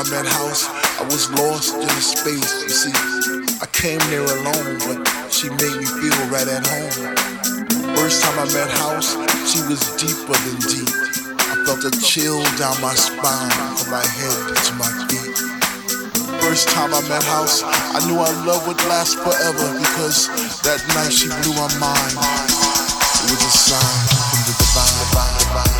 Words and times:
I 0.00 0.08
met 0.08 0.24
House, 0.24 0.64
I 0.96 1.04
was 1.12 1.28
lost 1.36 1.76
in 1.76 1.84
the 1.84 2.00
space. 2.00 2.64
You 2.64 2.72
see, 2.72 2.96
I 3.60 3.68
came 3.68 4.00
there 4.08 4.24
alone, 4.24 4.80
but 4.88 5.04
she 5.28 5.52
made 5.60 5.76
me 5.76 5.84
feel 5.84 6.16
right 6.32 6.48
at 6.48 6.64
home. 6.64 7.12
First 8.00 8.24
time 8.24 8.32
I 8.40 8.48
met 8.48 8.72
House, 8.80 9.12
she 9.44 9.60
was 9.68 9.76
deeper 10.00 10.32
than 10.32 10.56
deep. 10.72 10.88
I 11.52 11.68
felt 11.68 11.84
a 11.84 11.92
chill 12.00 12.40
down 12.56 12.80
my 12.80 12.96
spine 12.96 13.52
from 13.76 13.92
my 13.92 14.00
head 14.00 14.40
to 14.56 14.72
my 14.80 14.88
feet. 15.04 15.36
First 16.40 16.72
time 16.72 16.96
I 16.96 17.04
met 17.04 17.20
House, 17.28 17.60
I 17.60 18.00
knew 18.08 18.16
our 18.16 18.36
love 18.48 18.64
would 18.72 18.80
last 18.88 19.20
forever 19.20 19.68
because 19.84 20.32
that 20.64 20.80
night 20.96 21.12
she 21.12 21.28
blew 21.44 21.52
my 21.60 21.68
mind. 21.76 22.16
It 22.16 23.36
was 23.36 23.42
a 23.44 23.52
sign 23.52 24.00
from 24.16 24.48
the 24.48 24.54
divine. 24.64 24.96
divine, 25.12 25.34
divine, 25.44 25.79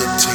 forever 0.00 0.16
dictating 0.16 0.29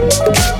Thank 0.00 0.59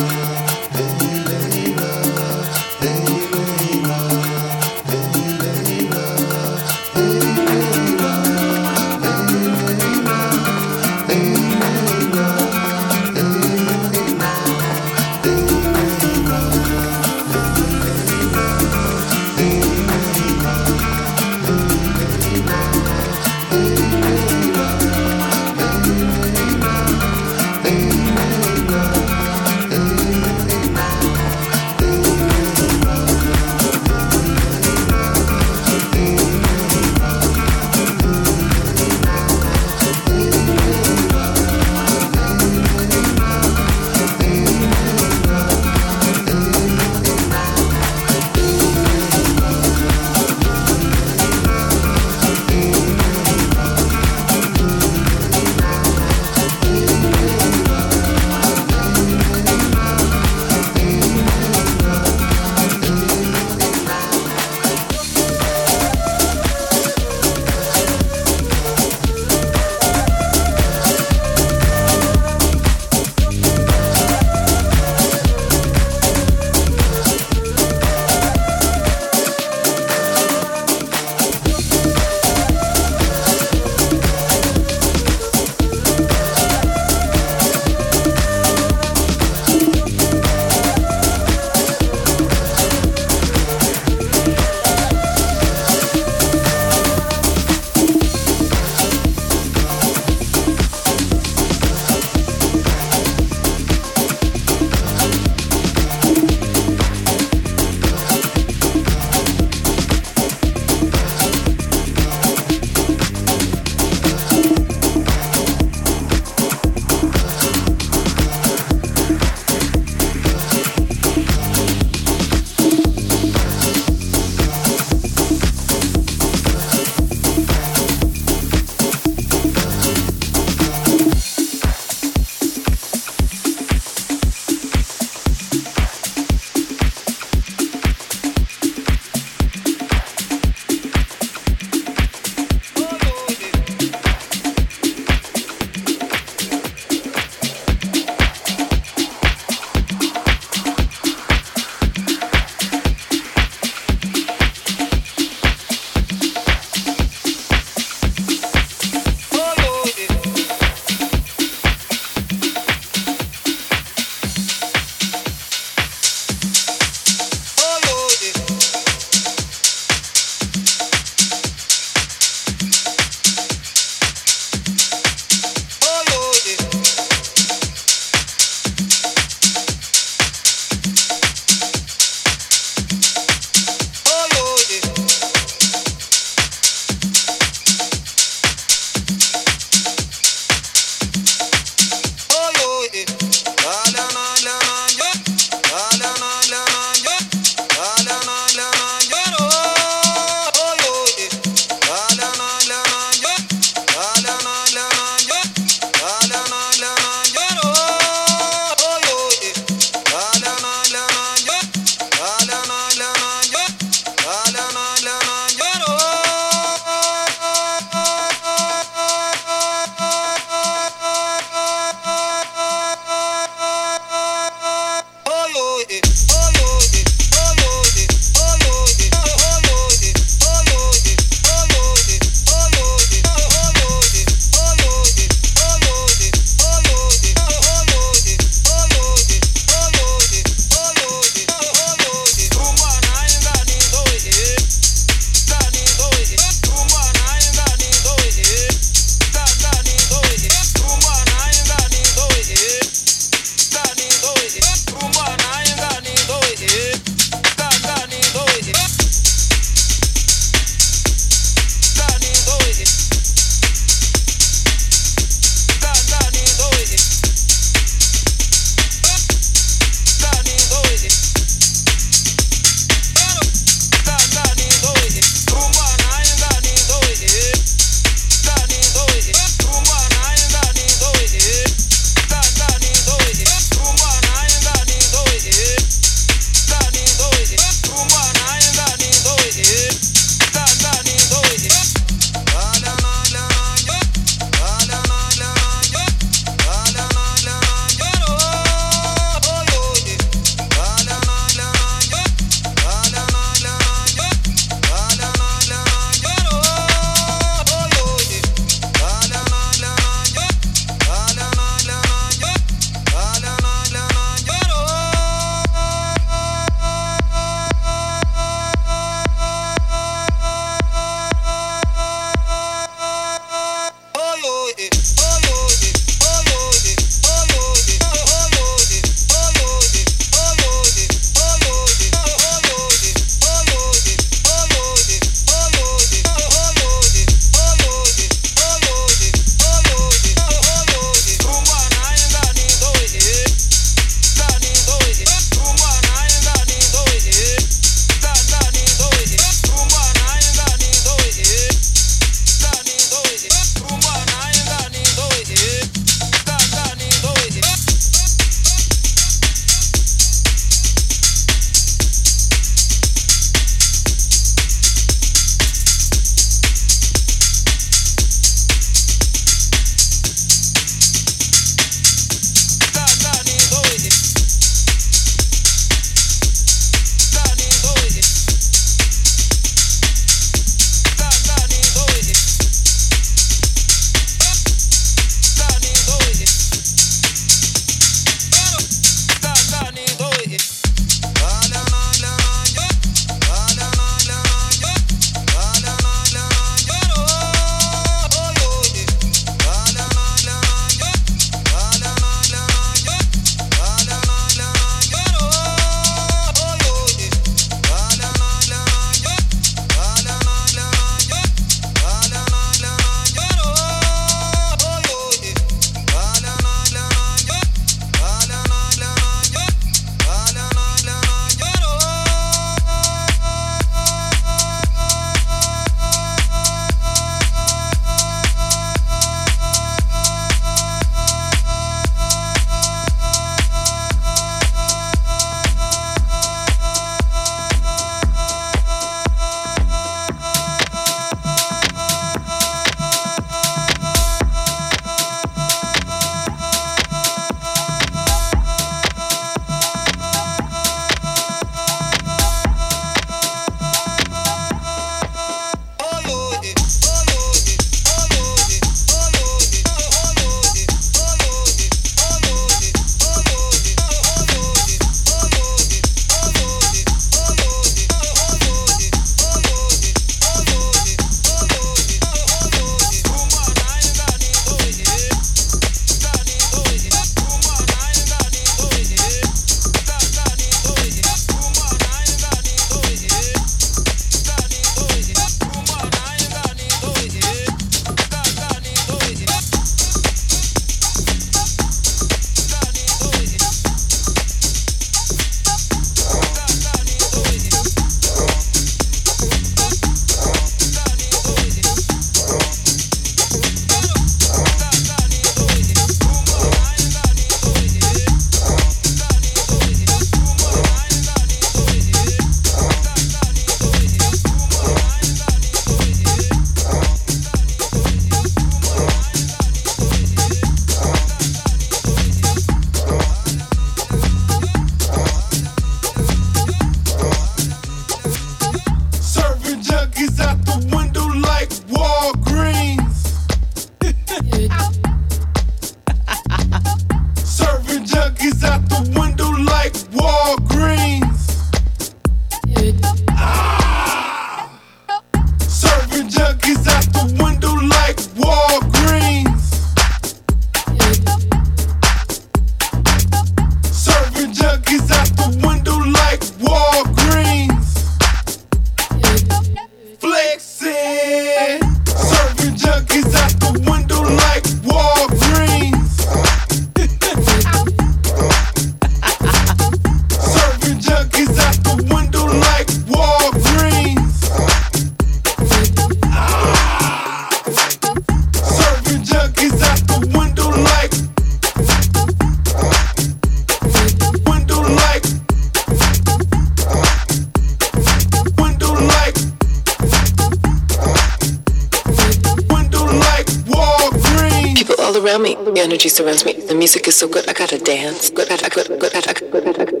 music 596.88 597.06
is 597.06 597.16
so 597.16 597.28
good, 597.28 597.46
I 597.46 597.52
gotta 597.52 597.76
dance. 597.76 598.30
Good 598.30 598.50
at, 598.50 598.62
good, 598.72 598.88
good 598.98 599.14
at, 599.14 599.26
good 599.50 599.66
at, 599.66 599.84
good 599.84 600.00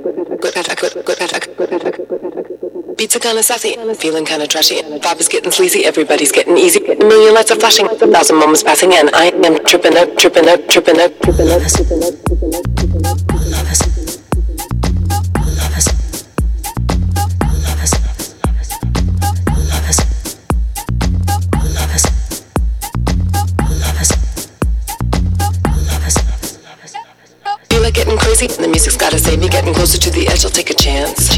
good, 0.80 1.04
good 1.04 1.20
at, 1.20 1.56
good 1.58 1.72
at, 1.74 2.96
Beats 2.96 3.14
are 3.14 3.18
kinda 3.18 3.42
sassy, 3.42 3.76
feeling 3.96 4.24
kinda 4.24 4.46
trashy. 4.46 4.80
Bob 5.02 5.20
is 5.20 5.28
getting 5.28 5.52
sleazy, 5.52 5.84
everybody's 5.84 6.32
getting 6.32 6.56
easy. 6.56 6.80
A 6.86 6.96
million 7.04 7.34
lights 7.34 7.50
are 7.50 7.60
flashing, 7.60 7.84
a 7.88 7.94
thousand 7.94 8.36
moments 8.36 8.62
passing, 8.62 8.94
and 8.94 9.10
I 9.12 9.26
am 9.26 9.62
tripping 9.66 9.98
up, 9.98 10.16
tripping 10.16 10.48
up, 10.48 10.66
tripping 10.66 10.98
up, 10.98 11.20
tripping 11.20 11.50
up, 11.50 11.62
tripping 11.74 12.02
up, 12.02 12.14
tripping 12.24 12.54
up. 12.54 12.87
Getting 29.68 29.84
closer 29.84 29.98
to 29.98 30.10
the 30.10 30.26
edge, 30.28 30.46
I'll 30.46 30.50
take 30.50 30.70
a 30.70 30.74
chance. 30.80 31.28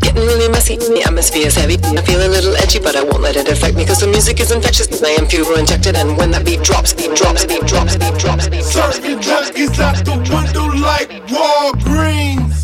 Getting 0.00 0.22
really 0.22 0.48
messy. 0.48 0.76
The 0.76 1.02
atmosphere's 1.04 1.56
heavy. 1.56 1.76
I 1.84 2.00
feel 2.00 2.24
a 2.24 2.30
little 2.32 2.56
edgy, 2.56 2.78
but 2.78 2.96
I 2.96 3.04
won't 3.04 3.20
let 3.20 3.36
it 3.36 3.50
affect 3.50 3.76
me. 3.76 3.84
Cause 3.84 4.00
the 4.00 4.06
music 4.06 4.40
is 4.40 4.50
infectious. 4.50 5.02
I 5.02 5.10
am 5.20 5.26
pure 5.26 5.58
injected. 5.58 5.94
And 5.94 6.16
when 6.16 6.30
that 6.30 6.46
beat 6.46 6.62
drops, 6.62 6.94
beat 6.94 7.14
drops, 7.14 7.44
beat 7.44 7.66
drops, 7.66 7.98
beat 7.98 8.16
drops, 8.16 8.48
beat 8.48 8.64
drops. 8.64 8.72
Serving 8.72 9.20
junkies 9.20 9.76
out 9.78 10.04
the 10.06 10.16
window 10.32 10.64
like 10.80 11.12
Walgreens. 11.28 12.56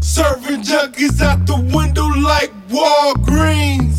Serving 0.00 0.62
junkies 0.62 1.20
out 1.20 1.44
the 1.44 1.58
window 1.74 2.06
like 2.06 2.52
Walgreens. 2.68 3.93